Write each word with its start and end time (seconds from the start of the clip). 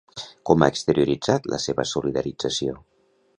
Com 0.49 0.63
ha 0.63 0.69
exterioritzat 0.73 1.45
la 1.53 1.59
seva 1.67 1.85
solidarització? 1.91 2.77